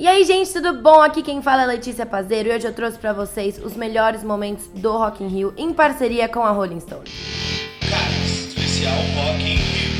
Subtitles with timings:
[0.00, 1.00] E aí, gente, tudo bom?
[1.00, 4.68] Aqui quem fala é Letícia Pazeiro e hoje eu trouxe pra vocês os melhores momentos
[4.68, 7.02] do Rock in Rio em parceria com a Rolling Stone.
[7.80, 9.97] Caras, especial Rock in Rio.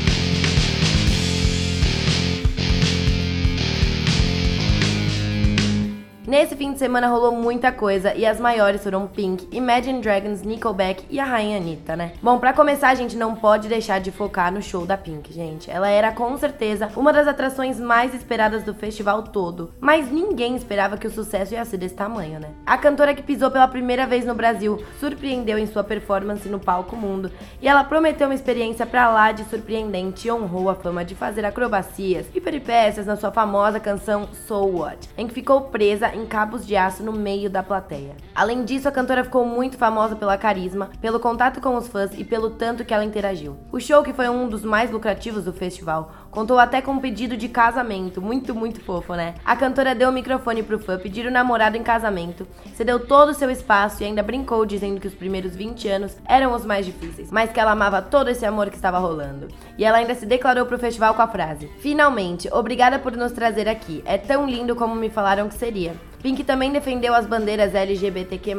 [6.29, 11.03] Nesse fim de semana rolou muita coisa e as maiores foram Pink, Imagine Dragons, Nickelback
[11.09, 12.11] e a rainha Anitta, né?
[12.21, 15.71] Bom, para começar, a gente não pode deixar de focar no show da Pink, gente.
[15.71, 20.99] Ela era com certeza uma das atrações mais esperadas do festival todo, mas ninguém esperava
[20.99, 22.49] que o sucesso ia ser desse tamanho, né?
[22.63, 26.95] A cantora que pisou pela primeira vez no Brasil surpreendeu em sua performance no palco
[26.95, 31.15] mundo e ela prometeu uma experiência pra lá de surpreendente e honrou a fama de
[31.15, 36.25] fazer acrobacias e peripécias na sua famosa canção So What, em que ficou presa em
[36.25, 38.15] cabos de aço no meio da plateia.
[38.35, 42.23] Além disso, a cantora ficou muito famosa pela carisma, pelo contato com os fãs e
[42.23, 43.57] pelo tanto que ela interagiu.
[43.71, 47.35] O show, que foi um dos mais lucrativos do festival, contou até com um pedido
[47.35, 49.35] de casamento, muito, muito fofo, né?
[49.43, 53.33] A cantora deu o microfone pro fã pedir o namorado em casamento, cedeu todo o
[53.33, 57.31] seu espaço e ainda brincou dizendo que os primeiros 20 anos eram os mais difíceis,
[57.31, 59.47] mas que ela amava todo esse amor que estava rolando.
[59.77, 63.67] E ela ainda se declarou pro festival com a frase: Finalmente, obrigada por nos trazer
[63.67, 66.08] aqui, é tão lindo como me falaram que seria.
[66.21, 68.55] Pink também defendeu as bandeiras LGBTQ+,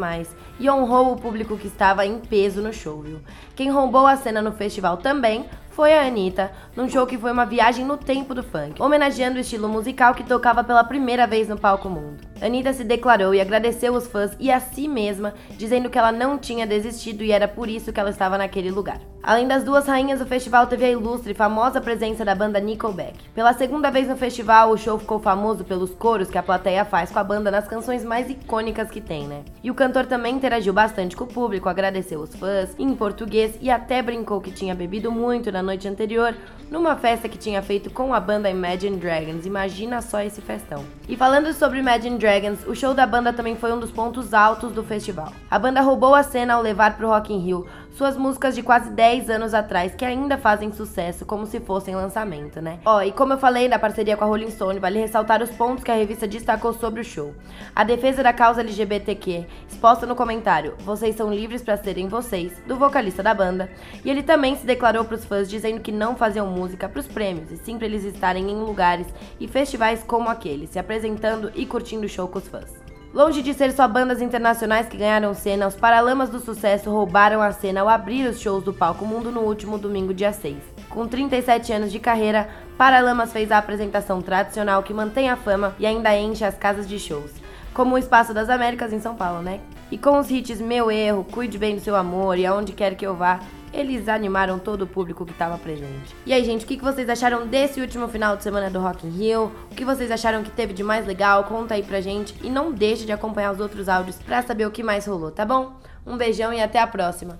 [0.58, 3.20] e honrou o público que estava em peso no show, viu?
[3.55, 7.47] Quem roubou a cena no festival também foi a Anitta, num show que foi uma
[7.47, 11.58] viagem no tempo do funk, homenageando o estilo musical que tocava pela primeira vez no
[11.58, 12.19] palco mundo.
[12.41, 16.36] Anitta se declarou e agradeceu os fãs e a si mesma, dizendo que ela não
[16.36, 19.00] tinha desistido e era por isso que ela estava naquele lugar.
[19.22, 23.18] Além das duas rainhas, o festival teve a ilustre e famosa presença da banda Nickelback.
[23.34, 27.10] Pela segunda vez no festival, o show ficou famoso pelos coros que a plateia faz
[27.10, 29.42] com a banda nas canções mais icônicas que tem, né?
[29.62, 33.70] E o cantor também interagiu bastante com o público, agradeceu os fãs em português e
[33.70, 36.34] até brincou que tinha bebido muito na noite anterior
[36.70, 39.44] numa festa que tinha feito com a banda Imagine Dragons.
[39.44, 40.84] Imagina só esse festão.
[41.08, 44.72] E falando sobre Imagine Dragons, o show da banda também foi um dos pontos altos
[44.72, 45.32] do festival.
[45.50, 48.91] A banda roubou a cena ao levar pro Rock in Rio suas músicas de quase
[48.91, 52.78] 10 anos atrás que ainda fazem sucesso como se fossem lançamento, né?
[52.84, 55.84] Ó, e como eu falei da parceria com a Rolling Stone, vale ressaltar os pontos
[55.84, 57.34] que a revista destacou sobre o show.
[57.74, 62.77] A defesa da causa LGBTQ, exposta no comentário Vocês são livres para serem vocês, do
[62.77, 63.70] vocalista da banda,
[64.05, 67.07] e ele também se declarou para os fãs dizendo que não faziam música para os
[67.07, 69.07] prêmios, e sim para eles estarem em lugares
[69.39, 72.89] e festivais como aquele, se apresentando e curtindo o show com os fãs.
[73.12, 77.50] Longe de ser só bandas internacionais que ganharam cena, os Paralamas do Sucesso roubaram a
[77.50, 80.56] cena ao abrir os shows do Palco Mundo no último domingo, dia 6.
[80.88, 82.48] Com 37 anos de carreira,
[82.78, 87.00] Paralamas fez a apresentação tradicional que mantém a fama e ainda enche as casas de
[87.00, 87.32] shows,
[87.74, 89.58] como o Espaço das Américas em São Paulo, né?
[89.90, 93.08] E com os hits Meu Erro, Cuide Bem do Seu Amor e Aonde Quer Que
[93.08, 93.40] Eu Vá,
[93.73, 96.14] eles animaram todo o público que estava presente.
[96.27, 99.11] E aí, gente, o que vocês acharam desse último final de semana do Rock in
[99.11, 99.53] Rio?
[99.70, 101.45] O que vocês acharam que teve de mais legal?
[101.45, 104.70] Conta aí pra gente e não deixe de acompanhar os outros áudios para saber o
[104.70, 105.73] que mais rolou, tá bom?
[106.07, 107.39] Um beijão e até a próxima.